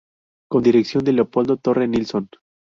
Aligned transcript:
Con 0.49 0.63
dirección 0.63 1.03
de 1.03 1.13
Leopoldo 1.13 1.57
Torre 1.57 1.87
Nilsson. 1.87 2.27